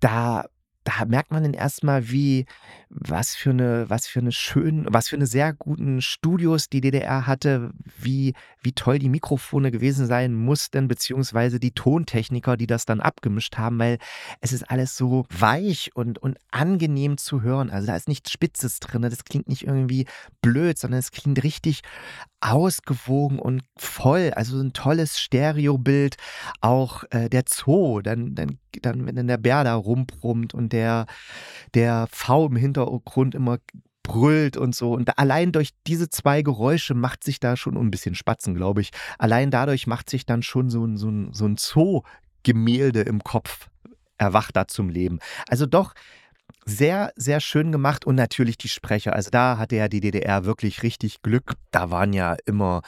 Da 0.00 0.46
da 0.86 1.04
merkt 1.04 1.32
man 1.32 1.42
dann 1.42 1.52
erstmal, 1.52 2.10
wie, 2.10 2.46
was 2.88 3.34
für 3.34 3.50
eine, 3.50 3.90
was 3.90 4.06
für 4.06 4.20
eine 4.20 4.30
schön, 4.30 4.86
was 4.88 5.08
für 5.08 5.16
eine 5.16 5.26
sehr 5.26 5.52
guten 5.52 6.00
Studios 6.00 6.68
die 6.68 6.80
DDR 6.80 7.26
hatte, 7.26 7.72
wie, 7.98 8.34
wie 8.62 8.72
toll 8.72 9.00
die 9.00 9.08
Mikrofone 9.08 9.72
gewesen 9.72 10.06
sein 10.06 10.32
mussten, 10.32 10.86
beziehungsweise 10.86 11.58
die 11.58 11.72
Tontechniker, 11.72 12.56
die 12.56 12.68
das 12.68 12.84
dann 12.84 13.00
abgemischt 13.00 13.58
haben, 13.58 13.80
weil 13.80 13.98
es 14.40 14.52
ist 14.52 14.70
alles 14.70 14.96
so 14.96 15.26
weich 15.28 15.90
und, 15.94 16.18
und 16.18 16.38
angenehm 16.52 17.18
zu 17.18 17.42
hören. 17.42 17.70
Also 17.70 17.88
da 17.88 17.96
ist 17.96 18.08
nichts 18.08 18.30
Spitzes 18.30 18.78
drin, 18.78 19.02
das 19.02 19.24
klingt 19.24 19.48
nicht 19.48 19.66
irgendwie 19.66 20.06
blöd, 20.40 20.78
sondern 20.78 21.00
es 21.00 21.10
klingt 21.10 21.42
richtig 21.42 21.82
ausgewogen 22.40 23.38
und 23.38 23.62
voll. 23.76 24.32
Also 24.34 24.60
ein 24.60 24.72
tolles 24.72 25.18
Stereobild. 25.18 26.16
Auch 26.60 27.04
äh, 27.10 27.28
der 27.28 27.44
Zoo, 27.48 28.00
dann, 28.02 28.34
dann, 28.34 28.58
dann, 28.82 29.06
wenn 29.06 29.16
dann 29.16 29.26
der 29.26 29.38
Bär 29.38 29.64
da 29.64 29.74
rumbrummt 29.74 30.54
und 30.54 30.72
der, 30.72 30.75
der 31.74 32.06
V 32.10 32.46
im 32.46 32.56
Hintergrund 32.56 33.34
immer 33.34 33.58
brüllt 34.02 34.56
und 34.56 34.74
so. 34.74 34.92
Und 34.92 35.18
allein 35.18 35.52
durch 35.52 35.70
diese 35.86 36.08
zwei 36.08 36.42
Geräusche 36.42 36.94
macht 36.94 37.24
sich 37.24 37.40
da 37.40 37.56
schon 37.56 37.76
ein 37.76 37.90
bisschen 37.90 38.14
Spatzen, 38.14 38.54
glaube 38.54 38.80
ich. 38.80 38.90
Allein 39.18 39.50
dadurch 39.50 39.86
macht 39.86 40.08
sich 40.08 40.24
dann 40.26 40.42
schon 40.42 40.70
so 40.70 40.84
ein, 40.84 40.96
so 40.96 41.10
ein, 41.10 41.32
so 41.32 41.44
ein 41.46 41.56
Zoo-Gemälde 41.56 43.02
im 43.02 43.22
Kopf 43.22 43.68
erwacht 44.18 44.56
da 44.56 44.68
zum 44.68 44.88
Leben. 44.88 45.18
Also 45.48 45.66
doch 45.66 45.94
sehr, 46.64 47.12
sehr 47.16 47.40
schön 47.40 47.72
gemacht 47.72 48.04
und 48.04 48.14
natürlich 48.14 48.56
die 48.58 48.68
Sprecher. 48.68 49.12
Also 49.12 49.30
da 49.30 49.58
hatte 49.58 49.76
ja 49.76 49.88
die 49.88 50.00
DDR 50.00 50.44
wirklich 50.44 50.82
richtig 50.82 51.22
Glück. 51.22 51.54
Da 51.70 51.90
waren 51.90 52.12
ja 52.12 52.36
immer 52.44 52.82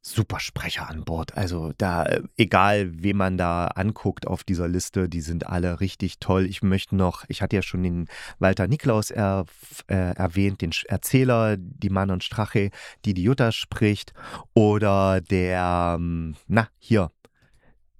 super 0.00 0.40
Sprecher 0.40 0.88
an 0.88 1.04
Bord. 1.04 1.36
Also 1.36 1.72
da, 1.76 2.06
egal 2.36 2.90
wen 3.02 3.16
man 3.16 3.36
da 3.36 3.66
anguckt 3.66 4.26
auf 4.26 4.44
dieser 4.44 4.68
Liste, 4.68 5.08
die 5.08 5.20
sind 5.20 5.46
alle 5.46 5.80
richtig 5.80 6.18
toll. 6.18 6.46
Ich 6.46 6.62
möchte 6.62 6.96
noch, 6.96 7.24
ich 7.28 7.42
hatte 7.42 7.56
ja 7.56 7.62
schon 7.62 7.82
den 7.82 8.08
Walter 8.38 8.68
Niklaus 8.68 9.10
er, 9.10 9.44
äh, 9.88 10.14
erwähnt, 10.14 10.62
den 10.62 10.72
Erzähler, 10.86 11.56
die 11.58 11.90
Mann 11.90 12.10
und 12.10 12.24
Strache, 12.24 12.70
die 13.04 13.14
die 13.14 13.22
Jutta 13.22 13.52
spricht. 13.52 14.12
Oder 14.54 15.20
der, 15.20 15.96
ähm, 15.98 16.36
na, 16.46 16.68
hier, 16.78 17.10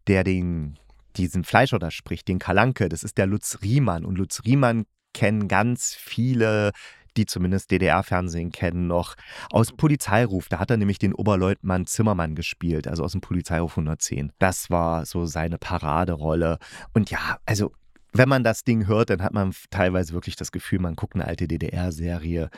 der 0.07 0.25
den 0.25 0.79
diesen 1.17 1.43
Fleischer 1.45 1.79
da 1.79 1.91
spricht, 1.91 2.29
den 2.29 2.39
Kalanke, 2.39 2.89
das 2.89 3.03
ist 3.03 3.19
der 3.19 3.27
Lutz 3.27 3.59
Riemann. 3.63 4.05
Und 4.05 4.19
Lutz 4.19 4.45
Riemann 4.45 4.87
kennen 5.13 5.49
ganz 5.49 5.95
viele 5.95 6.71
die 7.19 7.27
zumindest 7.27 7.71
DDR-Fernsehen 7.71 8.53
kennen, 8.53 8.87
noch 8.87 9.17
aus 9.51 9.73
Polizeiruf. 9.73 10.49
Da 10.49 10.59
hat 10.59 10.71
er 10.71 10.77
nämlich 10.77 10.99
den 10.99 11.15
Oberleutnant 11.15 11.89
Zimmermann 11.89 12.35
gespielt, 12.35 12.89
also 12.89 13.05
aus 13.05 13.13
dem 13.13 13.21
Polizeiruf 13.21 13.73
110. 13.73 14.33
Das 14.39 14.71
war 14.71 15.05
so 15.05 15.27
seine 15.27 15.59
Paraderolle. 15.59 16.59
Und 16.95 17.11
ja, 17.11 17.39
also 17.45 17.73
wenn 18.13 18.29
man 18.29 18.45
das 18.45 18.65
Ding 18.65 18.87
hört, 18.87 19.11
dann 19.11 19.23
hat 19.23 19.35
man 19.35 19.53
teilweise 19.71 20.13
wirklich 20.15 20.37
das 20.37 20.53
Gefühl, 20.53 20.79
man 20.79 20.97
guckt 20.97 21.15
eine 21.15 21.27
alte 21.27 21.47
DDR-Serie, 21.47 22.49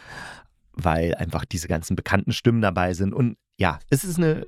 weil 0.74 1.14
einfach 1.16 1.44
diese 1.44 1.66
ganzen 1.66 1.96
bekannten 1.96 2.32
Stimmen 2.32 2.60
dabei 2.60 2.94
sind. 2.94 3.12
Und 3.12 3.36
ja, 3.58 3.78
es 3.90 4.04
ist 4.04 4.18
eine 4.18 4.46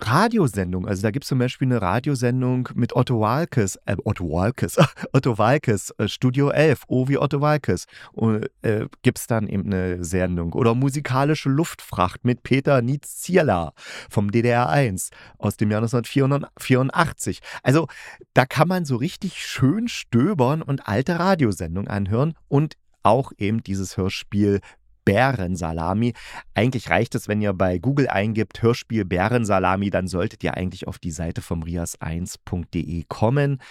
Radiosendung. 0.00 0.86
Also 0.86 1.02
da 1.02 1.10
gibt 1.10 1.24
es 1.24 1.28
zum 1.28 1.38
Beispiel 1.38 1.66
eine 1.66 1.80
Radiosendung 1.80 2.68
mit 2.74 2.94
Otto 2.94 3.20
Walkes, 3.20 3.76
äh, 3.86 3.96
Otto 4.04 4.30
Walkes, 4.30 4.76
Otto 5.12 5.38
Walkes, 5.38 5.90
äh, 5.98 6.08
Studio 6.08 6.50
11, 6.50 6.82
O 6.88 7.08
wie 7.08 7.18
Otto 7.18 7.40
Walkes. 7.40 7.86
Und 8.12 8.48
äh, 8.62 8.86
gibt 9.02 9.18
es 9.18 9.26
dann 9.26 9.48
eben 9.48 9.66
eine 9.66 10.04
Sendung. 10.04 10.52
Oder 10.52 10.74
musikalische 10.74 11.48
Luftfracht 11.48 12.24
mit 12.24 12.42
Peter 12.42 12.82
Nietzsche 12.82 13.72
vom 14.10 14.30
DDR 14.30 14.68
1 14.68 15.10
aus 15.38 15.56
dem 15.56 15.70
Jahr 15.70 15.80
1984. 15.80 17.40
Also 17.62 17.86
da 18.34 18.46
kann 18.46 18.68
man 18.68 18.84
so 18.84 18.96
richtig 18.96 19.44
schön 19.44 19.88
stöbern 19.88 20.62
und 20.62 20.88
alte 20.88 21.18
Radiosendungen 21.18 21.88
anhören 21.88 22.34
und 22.48 22.74
auch 23.02 23.32
eben 23.38 23.62
dieses 23.62 23.96
Hörspiel 23.96 24.60
Bärensalami. 25.06 26.12
Eigentlich 26.52 26.90
reicht 26.90 27.14
es, 27.14 27.28
wenn 27.28 27.40
ihr 27.40 27.54
bei 27.54 27.78
Google 27.78 28.08
eingibt 28.08 28.60
Hörspiel 28.60 29.06
Bärensalami, 29.06 29.88
dann 29.88 30.08
solltet 30.08 30.44
ihr 30.44 30.54
eigentlich 30.54 30.86
auf 30.86 30.98
die 30.98 31.12
Seite 31.12 31.40
vom 31.40 31.62
rias1.de 31.62 33.04
kommen. 33.08 33.62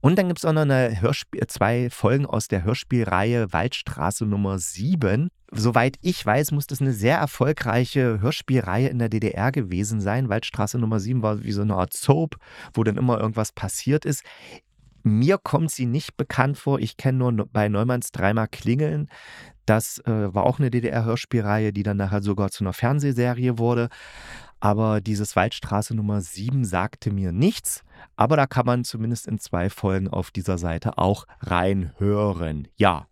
Und 0.00 0.18
dann 0.18 0.28
gibt 0.28 0.40
es 0.40 0.44
auch 0.44 0.52
noch 0.52 0.62
eine 0.62 1.00
Hörspiel, 1.00 1.46
zwei 1.46 1.88
Folgen 1.88 2.26
aus 2.26 2.48
der 2.48 2.64
Hörspielreihe 2.64 3.52
Waldstraße 3.52 4.26
Nummer 4.26 4.58
7. 4.58 5.30
Soweit 5.52 5.96
ich 6.00 6.24
weiß, 6.24 6.52
muss 6.52 6.66
das 6.66 6.80
eine 6.80 6.92
sehr 6.92 7.18
erfolgreiche 7.18 8.20
Hörspielreihe 8.20 8.88
in 8.88 8.98
der 8.98 9.08
DDR 9.08 9.50
gewesen 9.50 10.00
sein. 10.00 10.28
Waldstraße 10.28 10.78
Nummer 10.78 11.00
7 11.00 11.22
war 11.22 11.42
wie 11.42 11.52
so 11.52 11.62
eine 11.62 11.74
Art 11.74 11.92
Soap, 11.92 12.36
wo 12.74 12.84
dann 12.84 12.96
immer 12.96 13.18
irgendwas 13.18 13.52
passiert 13.52 14.04
ist. 14.04 14.22
Mir 15.02 15.38
kommt 15.38 15.70
sie 15.70 15.86
nicht 15.86 16.16
bekannt 16.16 16.58
vor. 16.58 16.78
Ich 16.78 16.96
kenne 16.96 17.18
nur 17.18 17.46
bei 17.46 17.68
Neumanns 17.68 18.12
dreimal 18.12 18.48
Klingeln. 18.48 19.08
Das 19.66 19.98
äh, 20.04 20.34
war 20.34 20.44
auch 20.44 20.58
eine 20.58 20.70
DDR-Hörspielreihe, 20.70 21.72
die 21.72 21.82
dann 21.82 21.96
nachher 21.96 22.22
sogar 22.22 22.50
zu 22.50 22.64
einer 22.64 22.72
Fernsehserie 22.72 23.58
wurde. 23.58 23.88
Aber 24.58 25.00
dieses 25.00 25.36
Waldstraße 25.36 25.94
Nummer 25.94 26.20
7 26.20 26.64
sagte 26.64 27.10
mir 27.10 27.32
nichts. 27.32 27.82
Aber 28.16 28.36
da 28.36 28.46
kann 28.46 28.66
man 28.66 28.84
zumindest 28.84 29.26
in 29.26 29.38
zwei 29.38 29.70
Folgen 29.70 30.08
auf 30.08 30.30
dieser 30.30 30.58
Seite 30.58 30.98
auch 30.98 31.26
reinhören. 31.40 32.68
Ja, 32.76 33.06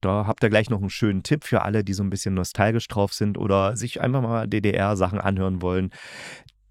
da 0.00 0.26
habt 0.26 0.42
ihr 0.42 0.50
gleich 0.50 0.68
noch 0.68 0.80
einen 0.80 0.90
schönen 0.90 1.22
Tipp 1.22 1.44
für 1.44 1.62
alle, 1.62 1.82
die 1.82 1.94
so 1.94 2.02
ein 2.02 2.10
bisschen 2.10 2.34
nostalgisch 2.34 2.88
drauf 2.88 3.12
sind 3.12 3.38
oder 3.38 3.76
sich 3.76 4.00
einfach 4.00 4.22
mal 4.22 4.46
DDR-Sachen 4.46 5.20
anhören 5.20 5.62
wollen. 5.62 5.90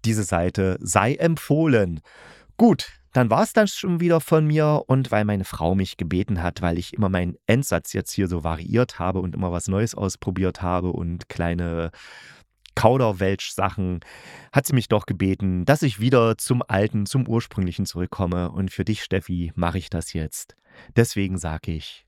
Diese 0.04 0.22
Seite 0.22 0.78
sei 0.80 1.14
empfohlen. 1.14 2.00
Gut, 2.56 2.92
dann 3.16 3.30
war 3.30 3.42
es 3.42 3.52
dann 3.52 3.66
schon 3.66 4.00
wieder 4.00 4.20
von 4.20 4.46
mir 4.46 4.82
und 4.86 5.10
weil 5.10 5.24
meine 5.24 5.44
Frau 5.44 5.74
mich 5.74 5.96
gebeten 5.96 6.42
hat, 6.42 6.60
weil 6.60 6.78
ich 6.78 6.92
immer 6.92 7.08
meinen 7.08 7.36
Endsatz 7.46 7.92
jetzt 7.94 8.12
hier 8.12 8.28
so 8.28 8.44
variiert 8.44 8.98
habe 8.98 9.20
und 9.20 9.34
immer 9.34 9.50
was 9.52 9.68
Neues 9.68 9.94
ausprobiert 9.94 10.60
habe 10.60 10.92
und 10.92 11.28
kleine 11.28 11.90
Kauderwelsch-Sachen, 12.74 14.00
hat 14.52 14.66
sie 14.66 14.74
mich 14.74 14.88
doch 14.88 15.06
gebeten, 15.06 15.64
dass 15.64 15.82
ich 15.82 15.98
wieder 15.98 16.36
zum 16.36 16.62
Alten, 16.68 17.06
zum 17.06 17.26
Ursprünglichen 17.26 17.86
zurückkomme. 17.86 18.50
Und 18.50 18.70
für 18.70 18.84
dich, 18.84 19.02
Steffi, 19.02 19.50
mache 19.56 19.78
ich 19.78 19.88
das 19.88 20.12
jetzt. 20.12 20.56
Deswegen 20.94 21.38
sage 21.38 21.72
ich, 21.72 22.04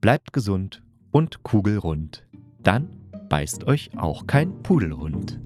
bleibt 0.00 0.32
gesund 0.32 0.82
und 1.10 1.42
kugelrund. 1.42 2.26
Dann 2.58 2.88
beißt 3.28 3.64
euch 3.64 3.90
auch 3.98 4.26
kein 4.26 4.62
Pudelhund. 4.62 5.38